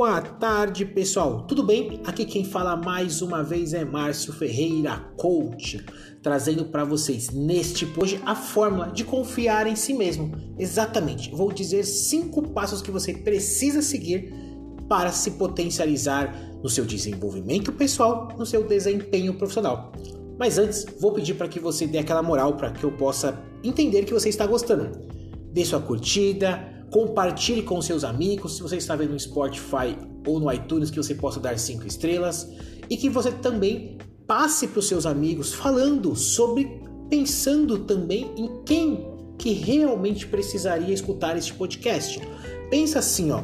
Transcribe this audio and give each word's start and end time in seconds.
Boa 0.00 0.22
tarde, 0.22 0.86
pessoal. 0.86 1.42
Tudo 1.42 1.62
bem? 1.62 2.00
Aqui 2.06 2.24
quem 2.24 2.42
fala 2.42 2.74
mais 2.74 3.20
uma 3.20 3.42
vez 3.42 3.74
é 3.74 3.84
Márcio 3.84 4.32
Ferreira, 4.32 4.96
coach, 5.18 5.84
trazendo 6.22 6.64
para 6.64 6.84
vocês 6.84 7.28
neste 7.28 7.86
hoje 7.98 8.18
a 8.24 8.34
fórmula 8.34 8.86
de 8.86 9.04
confiar 9.04 9.66
em 9.66 9.76
si 9.76 9.92
mesmo. 9.92 10.32
Exatamente. 10.58 11.30
Vou 11.30 11.52
dizer 11.52 11.84
cinco 11.84 12.48
passos 12.48 12.80
que 12.80 12.90
você 12.90 13.12
precisa 13.12 13.82
seguir 13.82 14.32
para 14.88 15.12
se 15.12 15.32
potencializar 15.32 16.34
no 16.62 16.70
seu 16.70 16.86
desenvolvimento 16.86 17.70
pessoal, 17.70 18.28
no 18.38 18.46
seu 18.46 18.66
desempenho 18.66 19.34
profissional. 19.34 19.92
Mas 20.38 20.56
antes, 20.56 20.86
vou 20.98 21.12
pedir 21.12 21.34
para 21.34 21.46
que 21.46 21.60
você 21.60 21.86
dê 21.86 21.98
aquela 21.98 22.22
moral 22.22 22.56
para 22.56 22.70
que 22.70 22.84
eu 22.84 22.92
possa 22.92 23.38
entender 23.62 24.06
que 24.06 24.14
você 24.14 24.30
está 24.30 24.46
gostando. 24.46 24.98
Dê 25.52 25.62
sua 25.62 25.82
curtida, 25.82 26.69
Compartilhe 26.90 27.62
com 27.62 27.80
seus 27.80 28.02
amigos, 28.02 28.56
se 28.56 28.62
você 28.62 28.76
está 28.76 28.96
vendo 28.96 29.12
no 29.12 29.20
Spotify 29.20 29.96
ou 30.26 30.40
no 30.40 30.52
iTunes, 30.52 30.90
que 30.90 30.96
você 30.96 31.14
possa 31.14 31.38
dar 31.38 31.58
cinco 31.58 31.86
estrelas 31.86 32.50
e 32.88 32.96
que 32.96 33.08
você 33.08 33.30
também 33.30 33.96
passe 34.26 34.66
para 34.66 34.80
os 34.80 34.88
seus 34.88 35.06
amigos 35.06 35.52
falando 35.52 36.16
sobre, 36.16 36.82
pensando 37.08 37.78
também 37.78 38.32
em 38.36 38.62
quem 38.64 39.08
que 39.38 39.52
realmente 39.52 40.26
precisaria 40.26 40.92
escutar 40.92 41.36
este 41.36 41.54
podcast. 41.54 42.20
Pensa 42.70 42.98
assim, 42.98 43.30
ó, 43.30 43.42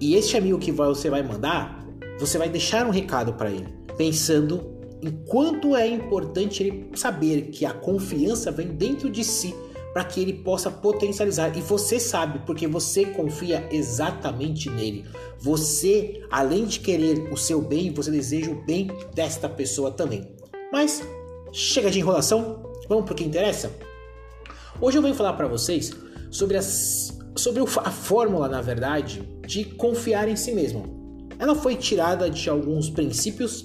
e 0.00 0.14
este 0.14 0.36
amigo 0.36 0.58
que 0.58 0.72
você 0.72 1.10
vai 1.10 1.22
mandar, 1.22 1.86
você 2.18 2.38
vai 2.38 2.48
deixar 2.48 2.86
um 2.86 2.90
recado 2.90 3.34
para 3.34 3.50
ele, 3.50 3.68
pensando 3.96 4.74
em 5.02 5.10
quanto 5.26 5.76
é 5.76 5.86
importante 5.86 6.62
ele 6.62 6.90
saber 6.94 7.50
que 7.50 7.64
a 7.64 7.72
confiança 7.72 8.50
vem 8.50 8.68
dentro 8.68 9.10
de 9.10 9.22
si 9.22 9.54
para 9.96 10.04
que 10.04 10.20
ele 10.20 10.34
possa 10.34 10.70
potencializar. 10.70 11.56
E 11.56 11.62
você 11.62 11.98
sabe, 11.98 12.40
porque 12.40 12.66
você 12.66 13.06
confia 13.06 13.66
exatamente 13.72 14.68
nele. 14.68 15.06
Você, 15.38 16.22
além 16.30 16.66
de 16.66 16.80
querer 16.80 17.32
o 17.32 17.36
seu 17.38 17.62
bem, 17.62 17.94
você 17.94 18.10
deseja 18.10 18.50
o 18.50 18.62
bem 18.66 18.90
desta 19.14 19.48
pessoa 19.48 19.90
também. 19.90 20.36
Mas 20.70 21.02
chega 21.50 21.90
de 21.90 21.98
enrolação, 21.98 22.62
vamos 22.90 23.06
para 23.06 23.14
o 23.14 23.16
que 23.16 23.24
interessa? 23.24 23.72
Hoje 24.78 24.98
eu 24.98 25.02
venho 25.02 25.14
falar 25.14 25.32
para 25.32 25.48
vocês 25.48 25.90
sobre, 26.30 26.58
as, 26.58 27.16
sobre 27.34 27.62
a 27.62 27.90
fórmula, 27.90 28.50
na 28.50 28.60
verdade, 28.60 29.26
de 29.46 29.64
confiar 29.64 30.28
em 30.28 30.36
si 30.36 30.52
mesmo. 30.52 31.26
Ela 31.38 31.54
foi 31.54 31.74
tirada 31.74 32.28
de 32.28 32.50
alguns 32.50 32.90
princípios 32.90 33.64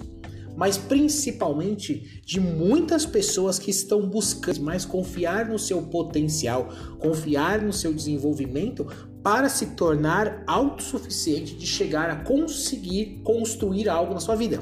mas 0.62 0.78
principalmente 0.78 2.22
de 2.24 2.40
muitas 2.40 3.04
pessoas 3.04 3.58
que 3.58 3.72
estão 3.72 4.08
buscando 4.08 4.62
mais 4.62 4.86
confiar 4.86 5.50
no 5.50 5.58
seu 5.58 5.82
potencial, 5.82 6.70
confiar 7.00 7.64
no 7.64 7.74
seu 7.74 7.92
desenvolvimento 7.92 8.86
para 9.24 9.50
se 9.50 9.72
tornar 9.72 10.44
autossuficiente 10.46 11.56
de 11.56 11.66
chegar 11.66 12.12
a 12.12 12.18
conseguir 12.18 13.22
construir 13.24 13.90
algo 13.90 14.14
na 14.14 14.20
sua 14.20 14.36
vida. 14.36 14.62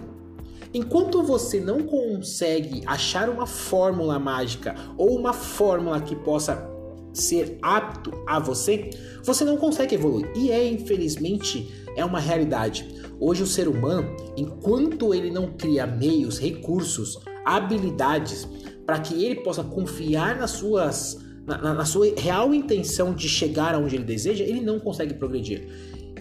Enquanto 0.73 1.22
você 1.22 1.59
não 1.59 1.81
consegue 1.81 2.81
achar 2.86 3.27
uma 3.27 3.45
fórmula 3.45 4.17
mágica 4.17 4.75
ou 4.97 5.20
uma 5.20 5.33
fórmula 5.33 6.00
que 6.00 6.16
possa 6.16 6.66
ser 7.11 7.59
apto 7.61 8.14
a 8.25 8.39
você, 8.39 8.89
você 9.22 9.44
não 9.44 9.58
consegue 9.58 9.95
evoluir. 9.95 10.31
E 10.33 10.50
é 10.50 10.66
infelizmente 10.66 11.70
é 12.00 12.05
uma 12.05 12.19
realidade. 12.19 12.88
Hoje 13.19 13.44
o 13.44 13.47
ser 13.47 13.67
humano, 13.67 14.16
enquanto 14.38 15.14
ele 15.14 15.30
não 15.30 15.52
cria 15.52 15.86
meios, 15.86 16.39
recursos, 16.39 17.19
habilidades 17.45 18.47
para 18.86 19.00
que 19.00 19.23
ele 19.23 19.42
possa 19.42 19.64
confiar 19.64 20.38
nas 20.38 20.52
suas 20.52 21.17
na, 21.45 21.73
na, 21.73 21.86
sua 21.86 22.14
real 22.16 22.53
intenção 22.53 23.14
de 23.14 23.27
chegar 23.27 23.73
aonde 23.73 23.95
ele 23.95 24.03
deseja, 24.03 24.44
ele 24.44 24.61
não 24.61 24.80
consegue 24.80 25.16
progredir. 25.16 25.67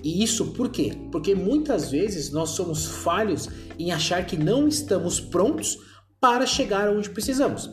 E 0.03 0.23
isso 0.23 0.53
por 0.53 0.71
quê? 0.71 0.93
Porque 1.13 1.35
muitas 1.35 1.91
vezes 1.91 2.31
nós 2.33 2.51
somos 2.51 2.87
falhos 2.87 3.49
em 3.79 3.93
achar 3.93 4.25
que 4.25 4.39
não 4.39 4.67
estamos 4.67 5.21
prontos 5.21 5.79
para 6.19 6.47
chegar 6.47 6.89
onde 6.89 7.11
precisamos. 7.11 7.69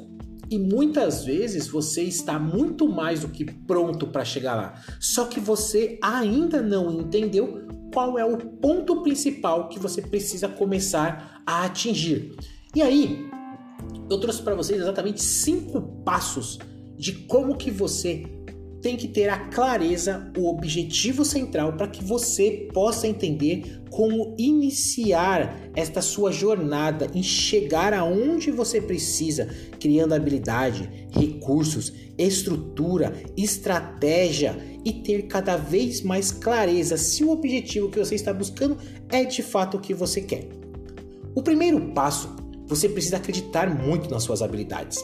E 0.50 0.60
muitas 0.60 1.24
vezes 1.24 1.68
você 1.68 2.04
está 2.04 2.38
muito 2.38 2.88
mais 2.90 3.22
do 3.22 3.30
que 3.30 3.46
pronto 3.46 4.08
para 4.08 4.26
chegar 4.26 4.56
lá, 4.56 4.74
só 5.00 5.26
que 5.26 5.40
você 5.40 5.98
ainda 6.04 6.62
não 6.62 6.92
entendeu 6.92 7.66
qual 7.96 8.20
é 8.20 8.26
o 8.26 8.38
ponto 8.38 9.02
principal 9.04 9.70
que 9.70 9.80
você 9.80 10.02
precisa 10.02 10.50
começar 10.50 11.42
a 11.48 11.64
atingir. 11.64 12.36
E 12.76 12.82
aí, 12.82 13.26
eu 14.10 14.20
trouxe 14.20 14.42
para 14.42 14.54
vocês 14.54 14.82
exatamente 14.82 15.24
cinco 15.24 15.82
passos 16.04 16.60
de 16.98 17.14
como 17.14 17.56
que 17.56 17.72
você 17.72 18.26
tem 18.86 18.96
que 18.96 19.08
ter 19.08 19.30
a 19.30 19.40
clareza, 19.48 20.32
o 20.38 20.48
objetivo 20.48 21.26
central 21.26 21.74
para 21.74 21.88
que 21.88 22.04
você 22.04 22.70
possa 22.72 23.08
entender 23.08 23.82
como 23.90 24.36
iniciar 24.38 25.60
esta 25.76 26.04
sua 26.04 26.32
jornada 26.32 27.08
em 27.16 27.24
chegar 27.24 27.96
aonde 27.96 28.52
você 28.52 28.80
precisa, 28.80 29.50
criando 29.80 30.14
habilidade, 30.14 30.88
recursos, 31.10 31.92
estrutura, 32.16 33.12
estratégia 33.36 34.56
e 34.86 34.94
ter 34.94 35.24
cada 35.24 35.58
vez 35.58 36.04
mais 36.04 36.32
clareza 36.32 36.96
se 36.96 37.24
o 37.24 37.32
objetivo 37.32 37.90
que 37.90 37.98
você 37.98 38.14
está 38.14 38.32
buscando 38.32 38.78
é 39.10 39.26
de 39.26 39.42
fato 39.42 39.78
o 39.78 39.82
que 39.82 39.96
você 39.96 40.22
quer. 40.22 40.48
O 41.34 41.42
primeiro 41.42 41.92
passo, 41.92 42.36
você 42.68 42.88
precisa 42.88 43.18
acreditar 43.18 43.68
muito 43.68 44.12
nas 44.12 44.22
suas 44.22 44.44
habilidades. 44.44 45.04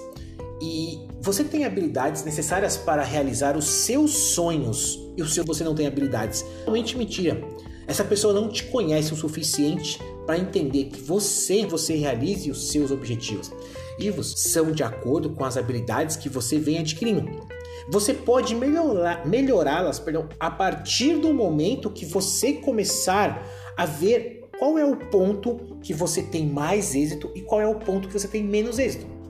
E 0.62 1.00
você 1.20 1.44
tem 1.44 1.66
habilidades 1.66 2.24
necessárias 2.24 2.78
para 2.78 3.04
realizar 3.04 3.58
os 3.58 3.66
seus 3.66 4.12
sonhos 4.12 5.00
e 5.18 5.24
o 5.24 5.28
seu 5.28 5.44
você 5.44 5.64
não 5.64 5.74
tem 5.74 5.88
habilidades. 5.88 6.46
Realmente 6.64 6.96
mentira. 6.96 7.42
Essa 7.88 8.04
pessoa 8.04 8.34
não 8.34 8.48
te 8.48 8.66
conhece 8.66 9.12
o 9.12 9.18
suficiente 9.18 10.00
para 10.26 10.38
entender 10.38 10.86
que 10.86 11.02
você 11.02 11.66
você 11.66 11.96
realize 11.96 12.50
os 12.52 12.72
seus 12.72 12.92
objetivos. 12.92 13.52
E 14.00 14.12
são 14.24 14.72
de 14.72 14.84
acordo 14.84 15.32
com 15.32 15.44
as 15.44 15.58
habilidades 15.58 16.16
que 16.16 16.30
você 16.30 16.58
vem 16.60 16.78
adquirindo. 16.78 17.46
Você 17.90 18.14
pode 18.14 18.56
melhorá-las 18.56 20.02
a 20.40 20.52
partir 20.52 21.18
do 21.18 21.34
momento 21.34 21.90
que 21.90 22.06
você 22.06 22.54
começar 22.54 23.44
a 23.76 23.86
ver 23.86 24.48
qual 24.58 24.78
é 24.78 24.86
o 24.86 24.96
ponto 24.96 25.78
que 25.82 25.94
você 25.94 26.22
tem 26.22 26.46
mais 26.46 26.94
êxito 26.94 27.32
e 27.34 27.42
qual 27.42 27.60
é 27.60 27.68
o 27.68 27.80
ponto 27.80 28.08
que 28.08 28.14
você 28.14 28.28
tem 28.28 28.44
menos 28.44 28.78
êxito. 28.78 29.21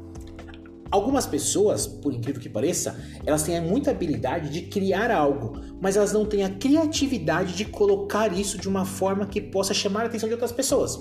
Algumas 0.91 1.25
pessoas, 1.25 1.87
por 1.87 2.13
incrível 2.13 2.41
que 2.41 2.49
pareça, 2.49 2.99
elas 3.25 3.43
têm 3.43 3.61
muita 3.61 3.91
habilidade 3.91 4.49
de 4.49 4.63
criar 4.63 5.09
algo, 5.09 5.53
mas 5.81 5.95
elas 5.95 6.11
não 6.11 6.25
têm 6.25 6.43
a 6.43 6.49
criatividade 6.49 7.55
de 7.55 7.63
colocar 7.63 8.37
isso 8.37 8.57
de 8.57 8.67
uma 8.67 8.83
forma 8.83 9.25
que 9.25 9.39
possa 9.39 9.73
chamar 9.73 10.03
a 10.03 10.05
atenção 10.07 10.27
de 10.27 10.33
outras 10.33 10.51
pessoas. 10.51 10.99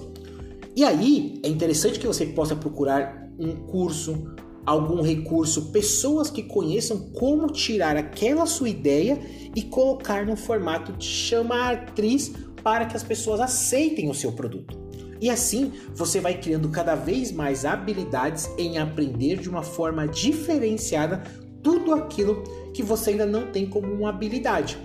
E 0.77 0.85
aí 0.85 1.41
é 1.43 1.49
interessante 1.49 1.99
que 1.99 2.07
você 2.07 2.25
possa 2.27 2.55
procurar 2.55 3.29
um 3.37 3.57
curso, 3.67 4.33
algum 4.65 5.03
recurso, 5.03 5.73
pessoas 5.73 6.31
que 6.31 6.45
conheçam 6.45 7.11
como 7.11 7.49
tirar 7.49 7.97
aquela 7.97 8.47
sua 8.47 8.69
ideia 8.69 9.21
e 9.57 9.63
colocar 9.63 10.25
no 10.25 10.37
formato 10.37 10.93
de 10.93 11.05
chamar 11.05 11.75
atriz 11.75 12.33
para 12.63 12.87
que 12.87 12.97
as 12.97 13.03
pessoas 13.03 13.41
aceitem 13.41 14.09
o 14.09 14.15
seu 14.15 14.31
produto. 14.31 14.80
E 15.21 15.29
assim 15.29 15.73
você 15.95 16.21
vai 16.21 16.41
criando 16.41 16.69
cada 16.71 16.95
vez 16.95 17.31
mais 17.31 17.65
habilidades 17.65 18.49
em 18.57 18.79
aprender 18.79 19.39
de 19.39 19.49
uma 19.49 19.63
forma 19.63 20.07
diferenciada 20.09 21.23
tudo 21.63 21.93
aquilo 21.93 22.43
que 22.73 22.83
você 22.83 23.11
ainda 23.11 23.27
não 23.27 23.53
tem 23.53 23.67
como 23.67 23.87
uma 23.93 24.09
habilidade. 24.09 24.79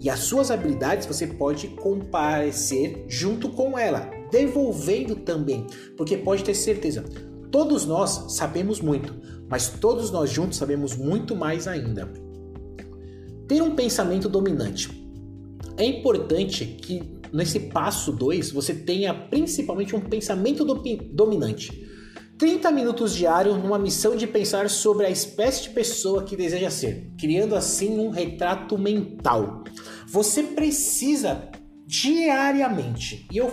E 0.00 0.10
as 0.10 0.20
suas 0.20 0.50
habilidades 0.50 1.06
você 1.06 1.26
pode 1.26 1.68
comparecer 1.68 3.04
junto 3.08 3.48
com 3.48 3.78
ela, 3.78 4.10
devolvendo 4.30 5.16
também, 5.16 5.66
porque 5.96 6.16
pode 6.16 6.44
ter 6.44 6.54
certeza, 6.54 7.04
Todos 7.50 7.86
nós 7.86 8.34
sabemos 8.34 8.80
muito, 8.80 9.14
mas 9.48 9.68
todos 9.68 10.10
nós 10.10 10.30
juntos 10.30 10.58
sabemos 10.58 10.96
muito 10.96 11.34
mais 11.34 11.66
ainda. 11.66 12.06
Ter 13.46 13.62
um 13.62 13.74
pensamento 13.74 14.28
dominante. 14.28 14.90
É 15.76 15.84
importante 15.84 16.64
que 16.66 17.15
nesse 17.32 17.60
passo 17.60 18.12
2 18.12 18.52
você 18.52 18.74
tenha 18.74 19.12
principalmente 19.14 19.94
um 19.94 20.00
pensamento 20.00 20.64
do 20.64 20.82
dominante. 21.12 21.86
30 22.38 22.70
minutos 22.70 23.14
diário 23.14 23.56
numa 23.56 23.78
missão 23.78 24.14
de 24.14 24.26
pensar 24.26 24.68
sobre 24.68 25.06
a 25.06 25.10
espécie 25.10 25.64
de 25.64 25.70
pessoa 25.70 26.22
que 26.22 26.36
deseja 26.36 26.70
ser, 26.70 27.10
criando 27.18 27.54
assim 27.54 27.98
um 27.98 28.10
retrato 28.10 28.76
mental. 28.76 29.64
Você 30.06 30.42
precisa 30.42 31.50
diariamente, 31.86 33.26
e 33.32 33.38
eu 33.38 33.50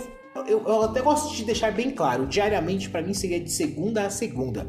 eu, 0.47 0.63
eu 0.65 0.81
até 0.81 1.01
gosto 1.01 1.35
de 1.35 1.43
deixar 1.43 1.71
bem 1.71 1.91
claro, 1.91 2.25
diariamente 2.25 2.89
para 2.89 3.01
mim 3.01 3.13
seria 3.13 3.39
de 3.39 3.51
segunda 3.51 4.05
a 4.05 4.09
segunda. 4.09 4.67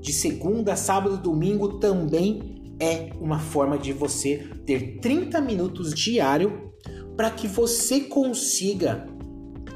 De 0.00 0.12
segunda, 0.12 0.74
sábado, 0.74 1.16
domingo 1.16 1.78
também 1.78 2.74
é 2.80 3.10
uma 3.20 3.38
forma 3.38 3.78
de 3.78 3.92
você 3.92 4.48
ter 4.66 4.98
30 5.00 5.40
minutos 5.40 5.94
diário 5.94 6.71
para 7.16 7.30
que 7.30 7.46
você 7.46 8.00
consiga 8.00 9.06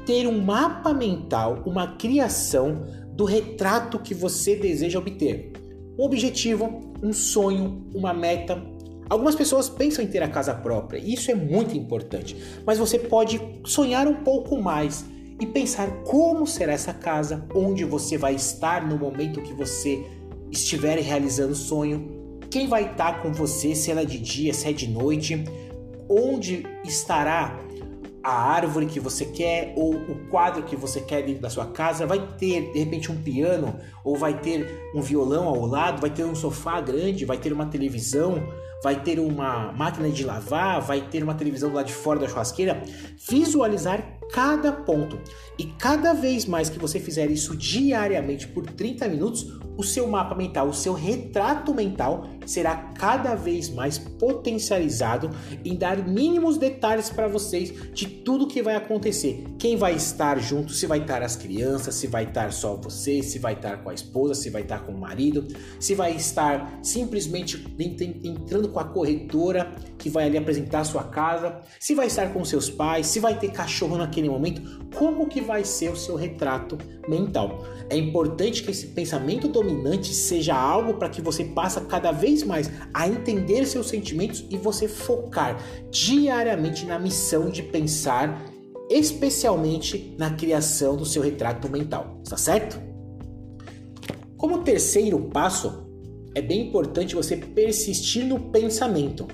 ter 0.05 0.27
um 0.27 0.41
mapa 0.41 0.93
mental, 0.93 1.63
uma 1.65 1.95
criação 1.95 2.85
do 3.13 3.25
retrato 3.25 3.99
que 3.99 4.13
você 4.13 4.55
deseja 4.55 4.99
obter. 4.99 5.51
Um 5.97 6.03
objetivo, 6.03 6.93
um 7.01 7.11
sonho, 7.11 7.85
uma 7.93 8.13
meta, 8.13 8.61
Algumas 9.09 9.35
pessoas 9.35 9.69
pensam 9.69 10.03
em 10.03 10.07
ter 10.07 10.21
a 10.21 10.27
casa 10.27 10.53
própria, 10.53 10.99
e 10.99 11.13
isso 11.13 11.31
é 11.31 11.35
muito 11.35 11.77
importante, 11.77 12.35
mas 12.65 12.77
você 12.77 12.99
pode 12.99 13.39
sonhar 13.65 14.05
um 14.05 14.15
pouco 14.15 14.61
mais 14.61 15.05
e 15.39 15.45
pensar 15.45 16.03
como 16.03 16.45
será 16.45 16.73
essa 16.73 16.93
casa, 16.93 17.45
onde 17.55 17.85
você 17.85 18.17
vai 18.17 18.35
estar 18.35 18.85
no 18.85 18.97
momento 18.97 19.41
que 19.41 19.53
você 19.53 20.03
estiver 20.51 20.97
realizando 20.99 21.53
o 21.53 21.55
sonho, 21.55 22.39
quem 22.49 22.67
vai 22.67 22.91
estar 22.91 23.21
com 23.21 23.31
você, 23.31 23.75
se 23.75 23.91
é 23.91 24.05
de 24.05 24.19
dia, 24.19 24.53
se 24.53 24.67
é 24.67 24.73
de 24.73 24.87
noite, 24.87 25.43
onde 26.09 26.65
estará 26.83 27.59
a 28.23 28.31
árvore 28.31 28.87
que 28.87 28.99
você 28.99 29.25
quer 29.25 29.73
ou 29.77 29.95
o 29.95 30.27
quadro 30.29 30.63
que 30.63 30.75
você 30.75 30.99
quer 30.99 31.23
dentro 31.23 31.41
da 31.41 31.49
sua 31.49 31.67
casa, 31.67 32.05
vai 32.05 32.19
ter 32.37 32.73
de 32.73 32.79
repente 32.79 33.09
um 33.11 33.21
piano 33.21 33.79
ou 34.03 34.17
vai 34.17 34.39
ter 34.39 34.91
um 34.93 35.01
violão 35.01 35.47
ao 35.47 35.65
lado, 35.65 36.01
vai 36.01 36.09
ter 36.09 36.25
um 36.25 36.35
sofá 36.35 36.81
grande, 36.81 37.23
vai 37.23 37.37
ter 37.37 37.53
uma 37.53 37.67
televisão, 37.67 38.43
vai 38.83 39.01
ter 39.01 39.19
uma 39.19 39.71
máquina 39.71 40.09
de 40.09 40.25
lavar, 40.25 40.81
vai 40.81 41.01
ter 41.01 41.23
uma 41.23 41.35
televisão 41.35 41.71
lá 41.73 41.83
de 41.83 41.93
fora 41.93 42.19
da 42.19 42.27
churrasqueira. 42.27 42.83
Visualizar 43.29 44.19
cada 44.31 44.71
ponto. 44.71 45.17
E 45.57 45.63
cada 45.63 46.13
vez 46.13 46.45
mais 46.45 46.69
que 46.69 46.77
você 46.77 46.99
fizer 46.99 47.31
isso 47.31 47.55
diariamente 47.55 48.47
por 48.47 48.65
30 48.65 49.07
minutos, 49.07 49.47
o 49.77 49.83
seu 49.83 50.07
mapa 50.07 50.33
mental, 50.33 50.67
o 50.67 50.73
seu 50.73 50.93
retrato 50.93 51.73
mental 51.73 52.27
será 52.45 52.75
cada 52.97 53.35
vez 53.35 53.69
mais 53.69 53.97
potencializado 53.97 55.29
em 55.63 55.75
dar 55.75 55.97
mínimos 55.97 56.57
detalhes 56.57 57.09
para 57.09 57.27
vocês 57.27 57.73
de 57.93 58.07
tudo 58.07 58.47
que 58.47 58.63
vai 58.63 58.75
acontecer. 58.75 59.43
Quem 59.59 59.77
vai 59.77 59.93
estar 59.95 60.39
junto, 60.39 60.73
se 60.73 60.87
vai 60.87 60.99
estar 60.99 61.21
as 61.21 61.35
crianças, 61.35 61.95
se 61.95 62.07
vai 62.07 62.23
estar 62.23 62.51
só 62.51 62.75
você, 62.75 63.21
se 63.21 63.37
vai 63.37 63.53
estar 63.53 63.83
com 63.83 63.89
a 63.89 63.93
esposa, 63.93 64.33
se 64.33 64.49
vai 64.49 64.63
estar 64.63 64.79
com 64.79 64.93
o 64.93 64.97
marido, 64.97 65.47
se 65.79 65.93
vai 65.93 66.15
estar 66.15 66.79
simplesmente 66.81 67.63
entrando 68.23 68.69
com 68.69 68.79
a 68.79 68.85
corretora 68.85 69.71
que 69.97 70.09
vai 70.09 70.25
ali 70.25 70.37
apresentar 70.37 70.79
a 70.79 70.85
sua 70.85 71.03
casa, 71.03 71.59
se 71.79 71.93
vai 71.93 72.07
estar 72.07 72.33
com 72.33 72.43
seus 72.43 72.69
pais, 72.69 73.07
se 73.07 73.19
vai 73.19 73.37
ter 73.37 73.51
cachorro 73.51 73.97
naquele 73.97 74.29
momento, 74.29 74.85
como 74.95 75.27
que 75.27 75.41
vai 75.41 75.63
ser 75.63 75.91
o 75.91 75.95
seu 75.95 76.15
retrato 76.15 76.77
mental. 77.07 77.65
É 77.89 77.97
importante 77.97 78.63
que 78.63 78.71
esse 78.71 78.87
pensamento 78.87 79.47
dominante 79.47 79.66
seja 80.13 80.55
algo 80.55 80.95
para 80.95 81.09
que 81.09 81.21
você 81.21 81.43
passe 81.43 81.79
cada 81.81 82.11
vez 82.11 82.43
mais 82.43 82.71
a 82.93 83.07
entender 83.07 83.65
seus 83.65 83.87
sentimentos 83.87 84.45
e 84.49 84.57
você 84.57 84.87
focar 84.87 85.57
diariamente 85.91 86.85
na 86.85 86.99
missão 86.99 87.49
de 87.49 87.63
pensar 87.63 88.45
especialmente 88.89 90.15
na 90.17 90.31
criação 90.31 90.95
do 90.95 91.05
seu 91.05 91.21
retrato 91.21 91.69
mental, 91.69 92.21
está 92.23 92.37
certo? 92.37 92.79
Como 94.37 94.63
terceiro 94.63 95.19
passo, 95.29 95.87
é 96.33 96.41
bem 96.41 96.67
importante 96.67 97.15
você 97.15 97.35
persistir 97.35 98.25
no 98.25 98.51
pensamento. 98.51 99.27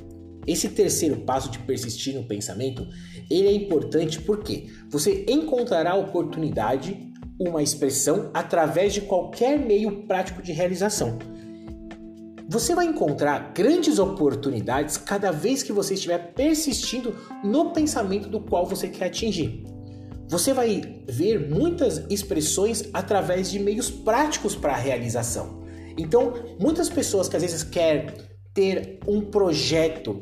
Esse 0.48 0.70
terceiro 0.70 1.18
passo 1.18 1.50
de 1.52 1.60
persistir 1.60 2.16
no 2.16 2.24
pensamento, 2.24 2.86
ele 3.30 3.48
é 3.48 3.54
importante 3.54 4.22
porque 4.22 4.68
você 4.90 5.26
encontrará 5.30 5.92
a 5.92 5.98
oportunidade, 5.98 7.13
uma 7.40 7.62
expressão 7.62 8.30
através 8.34 8.94
de 8.94 9.02
qualquer 9.02 9.60
meio 9.60 10.04
prático 10.04 10.42
de 10.42 10.52
realização. 10.52 11.18
Você 12.48 12.76
vai 12.76 12.86
encontrar 12.86 13.52
grandes 13.54 14.00
oportunidades 14.00 14.98
cada 14.98 15.32
vez 15.32 15.64
que 15.64 15.72
você 15.72 15.94
estiver 15.94 16.34
persistindo 16.34 17.16
no 17.44 17.72
pensamento 17.72 18.28
do 18.28 18.40
qual 18.40 18.66
você 18.66 18.88
quer 18.90 19.06
atingir. 19.06 19.64
Você 20.28 20.54
vai 20.54 21.04
ver 21.08 21.50
muitas 21.50 22.06
expressões 22.10 22.90
através 22.94 23.50
de 23.50 23.60
meios 23.60 23.90
práticos 23.90 24.56
para 24.56 24.74
a 24.74 24.78
realização. 24.78 25.64
Então, 25.98 26.34
muitas 26.60 26.90
pessoas 26.90 27.30
que 27.30 27.36
às 27.36 27.42
vezes 27.42 27.64
querem 27.64 28.08
ter 28.54 29.00
um 29.08 29.22
projeto 29.22 30.22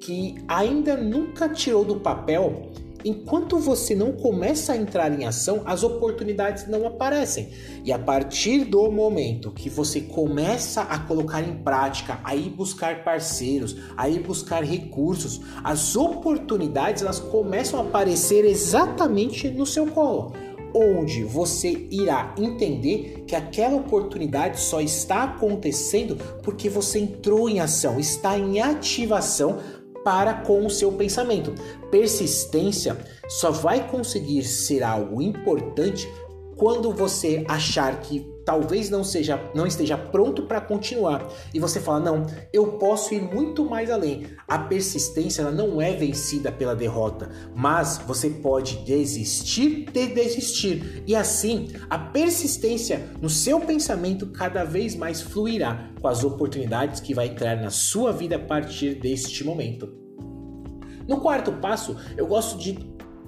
que 0.00 0.34
ainda 0.48 0.96
nunca 0.96 1.48
tirou 1.48 1.84
do 1.84 2.00
papel, 2.00 2.72
enquanto 3.04 3.58
você 3.58 3.94
não 3.94 4.12
começa 4.12 4.72
a 4.72 4.76
entrar 4.76 5.12
em 5.12 5.24
ação, 5.24 5.62
as 5.64 5.82
oportunidades 5.82 6.68
não 6.68 6.86
aparecem. 6.86 7.50
E 7.84 7.92
a 7.92 7.98
partir 7.98 8.64
do 8.64 8.90
momento 8.90 9.50
que 9.50 9.68
você 9.68 10.00
começa 10.00 10.82
a 10.82 10.98
colocar 10.98 11.42
em 11.42 11.56
prática, 11.62 12.20
a 12.24 12.34
ir 12.34 12.50
buscar 12.50 13.04
parceiros, 13.04 13.76
a 13.96 14.08
ir 14.08 14.20
buscar 14.20 14.62
recursos, 14.62 15.40
as 15.62 15.96
oportunidades 15.96 17.02
elas 17.02 17.20
começam 17.20 17.80
a 17.80 17.82
aparecer 17.82 18.44
exatamente 18.44 19.48
no 19.48 19.66
seu 19.66 19.86
colo 19.86 20.32
onde 20.74 21.22
você 21.24 21.86
irá 21.90 22.34
entender 22.38 23.24
que 23.26 23.36
aquela 23.36 23.76
oportunidade 23.76 24.58
só 24.58 24.80
está 24.80 25.24
acontecendo 25.24 26.16
porque 26.42 26.68
você 26.68 26.98
entrou 26.98 27.48
em 27.48 27.60
ação, 27.60 28.00
está 28.00 28.38
em 28.38 28.60
ativação 28.60 29.58
para 30.04 30.34
com 30.34 30.64
o 30.64 30.70
seu 30.70 30.92
pensamento. 30.92 31.54
Persistência 31.90 32.96
só 33.28 33.50
vai 33.50 33.88
conseguir 33.88 34.44
ser 34.44 34.82
algo 34.82 35.20
importante 35.20 36.08
quando 36.56 36.92
você 36.92 37.44
achar 37.48 38.00
que 38.00 38.31
talvez 38.44 38.90
não 38.90 39.04
seja 39.04 39.40
não 39.54 39.66
esteja 39.66 39.96
pronto 39.96 40.42
para 40.42 40.60
continuar. 40.60 41.26
E 41.52 41.60
você 41.60 41.80
fala 41.80 42.00
não 42.00 42.26
eu 42.52 42.78
posso 42.78 43.14
ir 43.14 43.22
muito 43.22 43.64
mais 43.64 43.90
além. 43.90 44.26
A 44.48 44.58
persistência 44.58 45.42
ela 45.42 45.50
não 45.50 45.80
é 45.80 45.92
vencida 45.92 46.50
pela 46.50 46.74
derrota 46.74 47.30
mas 47.54 47.98
você 48.06 48.30
pode 48.30 48.78
desistir 48.84 49.86
de 49.92 50.06
desistir. 50.08 51.02
E 51.06 51.14
assim 51.14 51.68
a 51.88 51.98
persistência 51.98 53.08
no 53.20 53.30
seu 53.30 53.60
pensamento 53.60 54.26
cada 54.26 54.64
vez 54.64 54.94
mais 54.94 55.20
fluirá 55.20 55.90
com 56.00 56.08
as 56.08 56.24
oportunidades 56.24 57.00
que 57.00 57.14
vai 57.14 57.28
entrar 57.28 57.56
na 57.56 57.70
sua 57.70 58.12
vida 58.12 58.36
a 58.36 58.40
partir 58.40 58.96
deste 58.96 59.44
momento. 59.44 59.92
No 61.06 61.20
quarto 61.20 61.52
passo 61.52 61.96
eu 62.16 62.26
gosto 62.26 62.58
de 62.58 62.78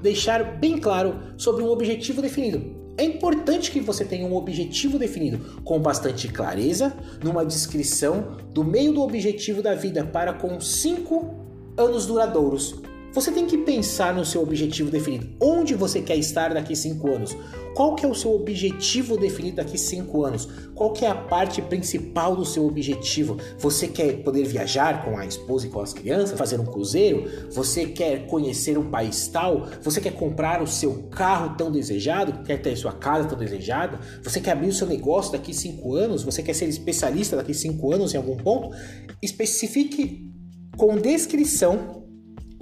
deixar 0.01 0.59
bem 0.59 0.79
claro 0.79 1.35
sobre 1.37 1.63
um 1.63 1.69
objetivo 1.69 2.21
definido 2.21 2.84
é 2.96 3.05
importante 3.05 3.70
que 3.70 3.81
você 3.81 4.05
tenha 4.05 4.26
um 4.26 4.37
objetivo 4.37 4.99
definido 4.99 5.61
com 5.64 5.79
bastante 5.81 6.29
clareza, 6.29 6.96
numa 7.23 7.44
descrição 7.44 8.37
do 8.52 8.62
meio 8.62 8.93
do 8.93 9.02
objetivo 9.02 9.62
da 9.62 9.75
vida 9.75 10.05
para 10.05 10.32
com 10.32 10.61
cinco 10.61 11.35
anos 11.76 12.06
duradouros 12.06 12.81
você 13.15 13.31
tem 13.31 13.47
que 13.47 13.57
pensar 13.59 14.13
no 14.13 14.25
seu 14.25 14.43
objetivo 14.43 14.91
definido. 14.91 15.29
Onde 15.41 15.75
você 15.75 16.03
quer 16.03 16.17
estar 16.17 16.53
daqui 16.53 16.75
cinco 16.75 17.15
anos? 17.15 17.35
Qual 17.73 17.95
que 17.95 18.05
é 18.05 18.09
o 18.09 18.15
seu 18.15 18.35
objetivo 18.35 19.17
definido 19.17 19.57
daqui 19.57 19.79
cinco 19.79 20.25
anos? 20.25 20.49
Qual 20.75 20.93
que 20.93 21.05
é 21.05 21.09
a 21.09 21.15
parte 21.15 21.63
principal 21.63 22.35
do 22.35 22.45
seu 22.45 22.67
objetivo? 22.67 23.37
Você 23.59 23.87
quer 23.87 24.25
poder 24.25 24.45
viajar 24.45 25.05
com 25.05 25.17
a 25.17 25.25
esposa 25.25 25.69
e 25.69 25.71
com 25.71 25.81
as 25.81 25.93
crianças, 25.93 26.37
fazer 26.37 26.59
um 26.59 26.65
cruzeiro? 26.65 27.31
Você 27.53 27.87
quer 27.87 28.27
conhecer 28.27 28.77
um 28.77 28.91
país 28.91 29.29
tal? 29.29 29.69
Você 29.81 30.01
quer 30.01 30.15
comprar 30.15 30.61
o 30.61 30.67
seu 30.67 31.05
carro 31.05 31.56
tão 31.56 31.71
desejado? 31.71 32.43
Quer 32.43 32.61
ter 32.61 32.77
sua 32.77 32.93
casa 32.93 33.29
tão 33.29 33.39
desejada? 33.39 34.01
Você 34.25 34.41
quer 34.41 34.53
abrir 34.53 34.69
o 34.69 34.75
seu 34.75 34.89
negócio 34.89 35.31
daqui 35.31 35.55
cinco 35.55 35.94
anos? 35.94 36.25
Você 36.25 36.43
quer 36.43 36.55
ser 36.55 36.69
especialista 36.69 37.37
daqui 37.37 37.55
cinco 37.55 37.93
anos 37.93 38.13
em 38.13 38.17
algum 38.17 38.37
ponto? 38.37 38.71
Especifique 39.23 40.33
com 40.77 40.97
descrição 40.97 42.04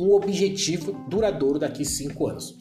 um 0.02 0.12
objetivo 0.14 0.92
duradouro 1.09 1.59
daqui 1.59 1.85
cinco 1.85 2.26
anos. 2.26 2.61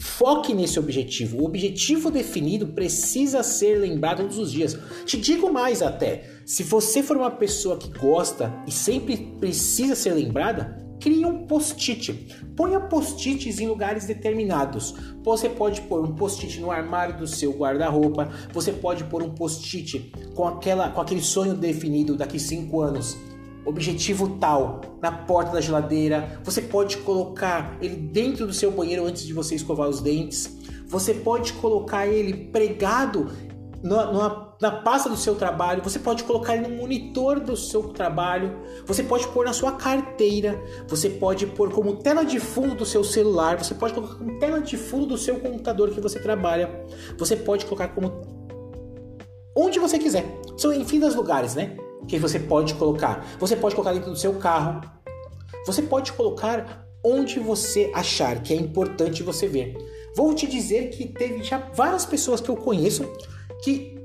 Foque 0.00 0.54
nesse 0.54 0.78
objetivo. 0.78 1.38
O 1.38 1.44
objetivo 1.44 2.10
definido 2.10 2.68
precisa 2.68 3.42
ser 3.42 3.78
lembrado 3.78 4.22
todos 4.22 4.38
os 4.38 4.50
dias. 4.50 4.76
Te 5.04 5.18
digo 5.18 5.52
mais 5.52 5.82
até: 5.82 6.24
se 6.46 6.62
você 6.62 7.02
for 7.02 7.16
uma 7.16 7.30
pessoa 7.30 7.76
que 7.76 7.90
gosta 7.98 8.52
e 8.66 8.72
sempre 8.72 9.16
precisa 9.38 9.94
ser 9.94 10.14
lembrada, 10.14 10.78
crie 10.98 11.26
um 11.26 11.46
post-it. 11.46 12.12
Ponha 12.56 12.80
post-its 12.80 13.60
em 13.60 13.68
lugares 13.68 14.06
determinados. 14.06 14.94
Você 15.22 15.50
pode 15.50 15.82
pôr 15.82 16.02
um 16.02 16.14
post-it 16.14 16.58
no 16.60 16.70
armário 16.70 17.18
do 17.18 17.26
seu 17.26 17.52
guarda-roupa. 17.52 18.30
Você 18.54 18.72
pode 18.72 19.04
pôr 19.04 19.22
um 19.22 19.34
post-it 19.34 20.12
com, 20.34 20.48
aquela, 20.48 20.88
com 20.90 21.02
aquele 21.02 21.22
sonho 21.22 21.54
definido 21.54 22.16
daqui 22.16 22.38
cinco 22.38 22.80
anos 22.80 23.18
objetivo 23.70 24.36
tal 24.38 24.80
na 25.00 25.10
porta 25.10 25.52
da 25.52 25.60
geladeira. 25.60 26.40
Você 26.44 26.60
pode 26.60 26.98
colocar 26.98 27.76
ele 27.80 27.96
dentro 27.96 28.46
do 28.46 28.52
seu 28.52 28.70
banheiro 28.70 29.04
antes 29.04 29.24
de 29.24 29.32
você 29.32 29.54
escovar 29.54 29.88
os 29.88 30.00
dentes. 30.00 30.58
Você 30.86 31.14
pode 31.14 31.52
colocar 31.54 32.06
ele 32.06 32.32
pregado 32.32 33.30
na, 33.82 34.54
na, 34.60 34.70
pasta 34.70 35.08
do 35.08 35.16
seu 35.16 35.34
trabalho, 35.34 35.82
você 35.82 35.98
pode 35.98 36.24
colocar 36.24 36.54
ele 36.54 36.68
no 36.68 36.76
monitor 36.76 37.40
do 37.40 37.56
seu 37.56 37.84
trabalho, 37.84 38.58
você 38.86 39.02
pode 39.02 39.26
pôr 39.28 39.46
na 39.46 39.52
sua 39.52 39.72
carteira, 39.72 40.60
você 40.86 41.08
pode 41.08 41.46
pôr 41.46 41.72
como 41.72 41.96
tela 41.96 42.22
de 42.24 42.38
fundo 42.38 42.74
do 42.74 42.84
seu 42.84 43.02
celular, 43.02 43.56
você 43.56 43.74
pode 43.74 43.94
colocar 43.94 44.16
como 44.16 44.38
tela 44.38 44.60
de 44.60 44.76
fundo 44.76 45.06
do 45.06 45.18
seu 45.18 45.40
computador 45.40 45.90
que 45.90 46.00
você 46.00 46.20
trabalha, 46.20 46.84
você 47.16 47.36
pode 47.36 47.64
colocar 47.64 47.88
como 47.88 48.20
onde 49.56 49.78
você 49.78 49.98
quiser. 49.98 50.26
São 50.58 50.72
infinitos 50.74 51.14
lugares, 51.14 51.54
né? 51.54 51.76
Que 52.06 52.18
você 52.18 52.38
pode 52.38 52.74
colocar. 52.74 53.26
Você 53.38 53.56
pode 53.56 53.74
colocar 53.74 53.92
dentro 53.92 54.10
do 54.10 54.16
seu 54.16 54.34
carro. 54.34 54.80
Você 55.66 55.82
pode 55.82 56.12
colocar 56.12 56.86
onde 57.04 57.38
você 57.38 57.90
achar 57.94 58.42
que 58.42 58.52
é 58.52 58.56
importante 58.56 59.22
você 59.22 59.46
ver. 59.46 59.76
Vou 60.16 60.34
te 60.34 60.46
dizer 60.46 60.90
que 60.90 61.06
teve 61.06 61.42
já 61.42 61.58
várias 61.74 62.04
pessoas 62.04 62.40
que 62.40 62.48
eu 62.48 62.56
conheço 62.56 63.08
que 63.62 64.00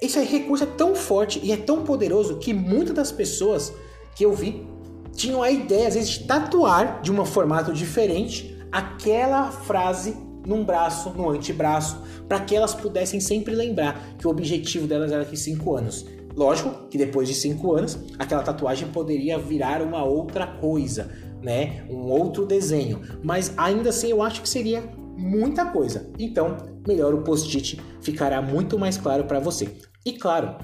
esse 0.00 0.20
recurso 0.22 0.64
é 0.64 0.66
tão 0.66 0.94
forte 0.94 1.40
e 1.42 1.52
é 1.52 1.56
tão 1.56 1.82
poderoso 1.84 2.38
que 2.38 2.52
muitas 2.52 2.94
das 2.94 3.12
pessoas 3.12 3.72
que 4.14 4.24
eu 4.24 4.32
vi 4.32 4.66
tinham 5.14 5.42
a 5.42 5.50
ideia, 5.50 5.88
às 5.88 5.94
vezes, 5.94 6.10
de 6.10 6.24
tatuar 6.24 7.00
de 7.00 7.10
um 7.10 7.24
formato 7.24 7.72
diferente 7.72 8.56
aquela 8.70 9.50
frase 9.50 10.14
num 10.46 10.64
braço, 10.64 11.10
no 11.10 11.30
antebraço, 11.30 12.00
para 12.28 12.40
que 12.40 12.54
elas 12.54 12.74
pudessem 12.74 13.18
sempre 13.18 13.54
lembrar 13.54 14.16
que 14.18 14.26
o 14.26 14.30
objetivo 14.30 14.86
delas 14.86 15.10
era 15.10 15.24
que 15.24 15.36
cinco 15.36 15.74
anos. 15.74 16.06
Lógico 16.36 16.86
que 16.88 16.98
depois 16.98 17.26
de 17.26 17.34
cinco 17.34 17.74
anos, 17.74 17.98
aquela 18.18 18.42
tatuagem 18.42 18.88
poderia 18.88 19.38
virar 19.38 19.80
uma 19.80 20.04
outra 20.04 20.46
coisa, 20.46 21.10
né? 21.42 21.86
Um 21.88 22.10
outro 22.10 22.44
desenho. 22.44 23.00
Mas 23.22 23.54
ainda 23.56 23.88
assim 23.88 24.10
eu 24.10 24.22
acho 24.22 24.42
que 24.42 24.48
seria 24.48 24.82
muita 25.16 25.64
coisa. 25.64 26.10
Então, 26.18 26.58
melhor 26.86 27.14
o 27.14 27.22
post-it 27.22 27.80
ficará 28.02 28.42
muito 28.42 28.78
mais 28.78 28.98
claro 28.98 29.24
para 29.24 29.40
você. 29.40 29.78
E 30.04 30.12
claro, 30.12 30.56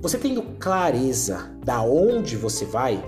você 0.00 0.16
tendo 0.16 0.42
clareza 0.58 1.54
da 1.62 1.82
onde 1.82 2.34
você 2.36 2.64
vai, 2.64 3.02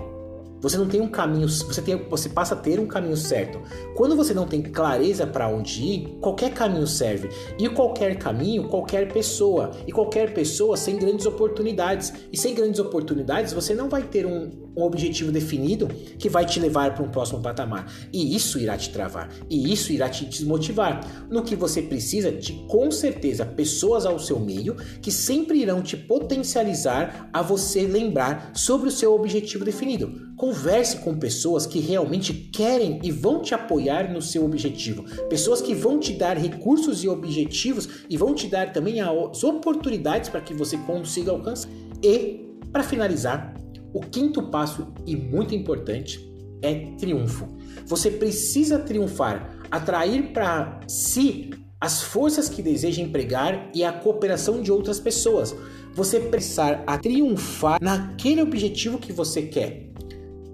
você 0.61 0.77
não 0.77 0.87
tem 0.87 0.99
um 0.99 1.07
caminho, 1.07 1.47
você 1.47 1.81
tem, 1.81 1.95
você 2.09 2.29
passa 2.29 2.55
a 2.55 2.57
ter 2.57 2.79
um 2.79 2.87
caminho 2.87 3.15
certo. 3.15 3.61
Quando 3.95 4.15
você 4.15 4.33
não 4.33 4.47
tem 4.47 4.61
clareza 4.61 5.27
para 5.27 5.47
onde 5.47 5.83
ir, 5.83 6.17
qualquer 6.19 6.53
caminho 6.53 6.87
serve. 6.87 7.29
E 7.59 7.69
qualquer 7.69 8.17
caminho, 8.17 8.67
qualquer 8.67 9.11
pessoa. 9.11 9.71
E 9.85 9.91
qualquer 9.91 10.33
pessoa 10.33 10.75
sem 10.75 10.97
grandes 10.97 11.25
oportunidades. 11.25 12.13
E 12.31 12.37
sem 12.37 12.55
grandes 12.55 12.79
oportunidades, 12.79 13.53
você 13.53 13.75
não 13.75 13.87
vai 13.87 14.03
ter 14.03 14.25
um, 14.25 14.49
um 14.75 14.83
objetivo 14.83 15.31
definido 15.31 15.87
que 16.17 16.29
vai 16.29 16.45
te 16.45 16.59
levar 16.59 16.95
para 16.95 17.03
um 17.03 17.09
próximo 17.09 17.41
patamar. 17.41 17.91
E 18.11 18.35
isso 18.35 18.57
irá 18.57 18.75
te 18.75 18.89
travar. 18.89 19.29
E 19.49 19.71
isso 19.71 19.93
irá 19.93 20.09
te 20.09 20.25
desmotivar. 20.25 21.27
No 21.29 21.43
que 21.43 21.55
você 21.55 21.81
precisa 21.83 22.31
de, 22.31 22.53
com 22.67 22.89
certeza, 22.89 23.45
pessoas 23.45 24.05
ao 24.05 24.19
seu 24.19 24.39
meio 24.39 24.75
que 25.01 25.11
sempre 25.11 25.59
irão 25.59 25.81
te 25.81 25.95
potencializar 25.95 27.29
a 27.31 27.41
você 27.41 27.81
lembrar 27.83 28.51
sobre 28.55 28.89
o 28.89 28.91
seu 28.91 29.13
objetivo 29.13 29.63
definido. 29.63 30.26
Converse 30.37 30.97
com 30.97 31.17
pessoas 31.17 31.65
que 31.65 31.79
realmente 31.79 32.31
querem 32.31 32.99
e 33.03 33.11
vão 33.11 33.41
te 33.41 33.55
apoiar 33.55 34.13
no 34.13 34.21
seu 34.21 34.45
objetivo. 34.45 35.03
Pessoas 35.27 35.61
que 35.61 35.73
vão 35.73 35.99
te 35.99 36.13
dar 36.13 36.37
recursos 36.37 37.03
e 37.03 37.09
objetivos 37.09 38.05
e 38.07 38.15
vão 38.15 38.35
te 38.35 38.47
dar 38.47 38.71
também 38.71 39.01
as 39.01 39.43
oportunidades 39.43 40.29
para 40.29 40.39
que 40.39 40.53
você 40.53 40.77
consiga 40.77 41.31
alcançar. 41.31 41.67
E, 42.03 42.51
para 42.71 42.83
finalizar, 42.83 43.55
o 43.91 43.99
quinto 43.99 44.43
passo 44.51 44.93
e 45.07 45.15
muito 45.15 45.55
importante 45.55 46.23
é 46.61 46.91
triunfo. 46.99 47.47
Você 47.87 48.11
precisa 48.11 48.77
triunfar, 48.77 49.57
atrair 49.71 50.33
para 50.33 50.79
si 50.87 51.49
as 51.81 52.03
forças 52.03 52.47
que 52.47 52.61
deseja 52.61 53.01
empregar 53.01 53.71
e 53.73 53.83
a 53.83 53.91
cooperação 53.91 54.61
de 54.61 54.71
outras 54.71 54.99
pessoas. 54.99 55.55
Você 55.93 56.19
precisar 56.19 56.83
a 56.85 56.95
triunfar 56.95 57.79
naquele 57.81 58.41
objetivo 58.41 58.99
que 58.99 59.11
você 59.11 59.43
quer. 59.43 59.86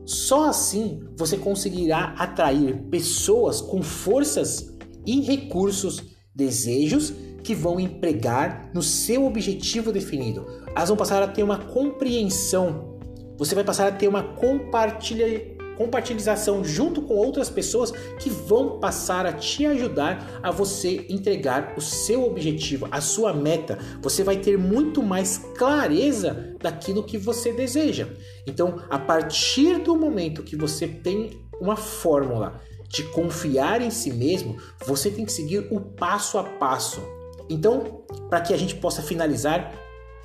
Só 0.05 0.49
assim 0.49 1.01
você 1.17 1.37
conseguirá 1.37 2.15
atrair 2.17 2.83
pessoas 2.89 3.61
com 3.61 3.81
forças 3.81 4.73
e 5.05 5.21
recursos, 5.21 6.03
desejos 6.35 7.13
que 7.43 7.53
vão 7.53 7.79
empregar 7.79 8.71
no 8.73 8.81
seu 8.81 9.25
objetivo 9.25 9.91
definido. 9.91 10.45
Elas 10.75 10.89
vão 10.89 10.97
passar 10.97 11.21
a 11.21 11.27
ter 11.27 11.43
uma 11.43 11.57
compreensão. 11.57 12.97
Você 13.37 13.53
vai 13.53 13.63
passar 13.63 13.87
a 13.87 13.91
ter 13.91 14.07
uma 14.07 14.23
compartilha 14.23 15.52
compartilhação 15.77 16.63
junto 16.63 17.01
com 17.01 17.15
outras 17.15 17.49
pessoas 17.49 17.91
que 18.19 18.29
vão 18.29 18.79
passar 18.79 19.25
a 19.25 19.33
te 19.33 19.65
ajudar 19.65 20.39
a 20.41 20.51
você 20.51 21.05
entregar 21.09 21.73
o 21.77 21.81
seu 21.81 22.25
objetivo, 22.25 22.87
a 22.91 23.01
sua 23.01 23.33
meta. 23.33 23.77
Você 24.01 24.23
vai 24.23 24.37
ter 24.37 24.57
muito 24.57 25.01
mais 25.01 25.37
clareza 25.57 26.55
daquilo 26.59 27.03
que 27.03 27.17
você 27.17 27.51
deseja. 27.53 28.07
Então, 28.47 28.81
a 28.89 28.99
partir 28.99 29.79
do 29.79 29.95
momento 29.95 30.43
que 30.43 30.55
você 30.55 30.87
tem 30.87 31.41
uma 31.59 31.75
fórmula 31.75 32.61
de 32.87 33.03
confiar 33.03 33.81
em 33.81 33.89
si 33.89 34.11
mesmo, 34.13 34.57
você 34.85 35.09
tem 35.09 35.25
que 35.25 35.31
seguir 35.31 35.67
o 35.71 35.79
passo 35.79 36.37
a 36.37 36.43
passo. 36.43 37.01
Então, 37.49 38.03
para 38.29 38.41
que 38.41 38.53
a 38.53 38.57
gente 38.57 38.75
possa 38.75 39.01
finalizar, 39.01 39.73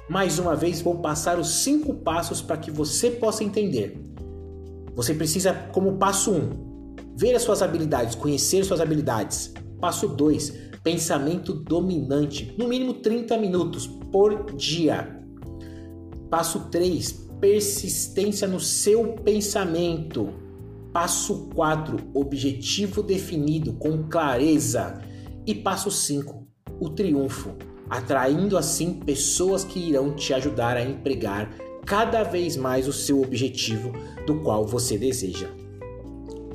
mais 0.08 0.38
uma 0.38 0.54
vez 0.54 0.80
vou 0.80 0.98
passar 0.98 1.38
os 1.38 1.48
cinco 1.62 1.94
passos 1.94 2.40
para 2.40 2.56
que 2.56 2.70
você 2.70 3.10
possa 3.10 3.44
entender. 3.44 3.98
Você 4.98 5.14
precisa, 5.14 5.54
como 5.72 5.96
passo 5.96 6.32
1, 6.32 6.34
um, 6.34 6.96
ver 7.16 7.32
as 7.36 7.42
suas 7.42 7.62
habilidades, 7.62 8.16
conhecer 8.16 8.64
suas 8.64 8.80
habilidades. 8.80 9.54
Passo 9.80 10.08
2, 10.08 10.72
pensamento 10.82 11.52
dominante, 11.52 12.52
no 12.58 12.66
mínimo 12.66 12.94
30 12.94 13.38
minutos 13.38 13.86
por 13.86 14.56
dia. 14.56 15.22
Passo 16.28 16.68
3, 16.68 17.12
persistência 17.40 18.48
no 18.48 18.58
seu 18.58 19.12
pensamento. 19.22 20.30
Passo 20.92 21.48
4, 21.54 22.10
objetivo 22.12 23.00
definido 23.00 23.74
com 23.74 24.02
clareza. 24.02 25.00
E 25.46 25.54
passo 25.54 25.92
5, 25.92 26.44
o 26.80 26.88
triunfo, 26.90 27.54
atraindo 27.88 28.58
assim 28.58 28.94
pessoas 28.94 29.62
que 29.62 29.78
irão 29.78 30.16
te 30.16 30.34
ajudar 30.34 30.76
a 30.76 30.82
empregar 30.82 31.67
cada 31.88 32.22
vez 32.22 32.54
mais 32.54 32.86
o 32.86 32.92
seu 32.92 33.22
objetivo 33.22 33.92
do 34.26 34.40
qual 34.40 34.66
você 34.66 34.98
deseja. 34.98 35.48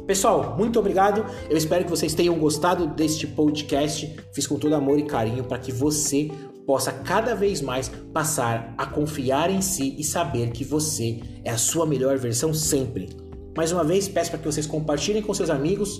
Pessoal, 0.05 0.55
muito 0.55 0.77
obrigado. 0.77 1.25
Eu 1.49 1.57
espero 1.57 1.83
que 1.83 1.89
vocês 1.89 2.13
tenham 2.13 2.37
gostado 2.37 2.85
deste 2.87 3.25
podcast. 3.25 4.15
Fiz 4.31 4.45
com 4.45 4.59
todo 4.59 4.75
amor 4.75 4.99
e 4.99 5.03
carinho 5.03 5.43
para 5.43 5.57
que 5.57 5.71
você 5.71 6.29
possa 6.67 6.91
cada 6.91 7.33
vez 7.33 7.61
mais 7.61 7.89
passar 8.13 8.75
a 8.77 8.85
confiar 8.85 9.49
em 9.49 9.61
si 9.61 9.95
e 9.97 10.03
saber 10.03 10.51
que 10.51 10.63
você 10.63 11.19
é 11.43 11.49
a 11.49 11.57
sua 11.57 11.85
melhor 11.85 12.17
versão 12.17 12.53
sempre. 12.53 13.09
Mais 13.57 13.71
uma 13.71 13.83
vez, 13.83 14.07
peço 14.07 14.29
para 14.29 14.39
que 14.39 14.45
vocês 14.45 14.67
compartilhem 14.67 15.21
com 15.21 15.33
seus 15.33 15.49
amigos. 15.49 15.99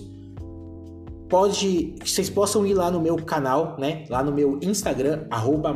Pode, 1.28 1.96
vocês 2.06 2.30
possam 2.30 2.68
ir 2.68 2.76
lá 2.76 2.92
no 2.92 3.02
meu 3.02 3.16
canal, 3.16 3.78
né? 3.80 4.06
Lá 4.10 4.24
no 4.24 4.32
meu 4.32 4.60
Instagram, 4.62 5.26
arroba 5.32 5.76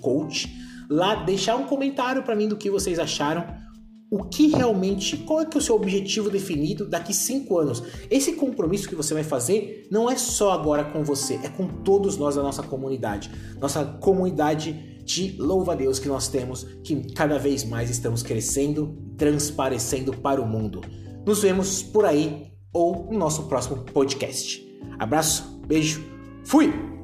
coach 0.00 0.69
lá 0.90 1.14
deixar 1.14 1.56
um 1.56 1.66
comentário 1.66 2.24
para 2.24 2.34
mim 2.34 2.48
do 2.48 2.56
que 2.56 2.68
vocês 2.68 2.98
acharam. 2.98 3.46
O 4.10 4.24
que 4.24 4.48
realmente, 4.48 5.18
qual 5.18 5.40
é 5.40 5.44
que 5.46 5.56
é 5.56 5.60
o 5.60 5.62
seu 5.62 5.76
objetivo 5.76 6.28
definido 6.28 6.84
daqui 6.84 7.14
cinco 7.14 7.58
anos? 7.58 7.80
Esse 8.10 8.32
compromisso 8.32 8.88
que 8.88 8.96
você 8.96 9.14
vai 9.14 9.22
fazer 9.22 9.86
não 9.88 10.10
é 10.10 10.16
só 10.16 10.50
agora 10.50 10.82
com 10.82 11.04
você, 11.04 11.34
é 11.44 11.48
com 11.48 11.68
todos 11.68 12.16
nós 12.16 12.34
da 12.34 12.42
nossa 12.42 12.62
comunidade, 12.64 13.30
nossa 13.60 13.84
comunidade 13.84 15.02
de 15.04 15.36
louva 15.38 15.72
a 15.72 15.76
Deus 15.76 16.00
que 16.00 16.08
nós 16.08 16.26
temos, 16.26 16.64
que 16.82 17.12
cada 17.12 17.38
vez 17.38 17.62
mais 17.62 17.88
estamos 17.88 18.22
crescendo, 18.22 18.98
transparecendo 19.16 20.12
para 20.12 20.42
o 20.42 20.46
mundo. 20.46 20.80
Nos 21.24 21.42
vemos 21.42 21.80
por 21.80 22.04
aí 22.04 22.50
ou 22.72 23.06
no 23.12 23.18
nosso 23.18 23.44
próximo 23.44 23.84
podcast. 23.84 24.66
Abraço, 24.98 25.60
beijo, 25.66 26.04
fui! 26.44 26.99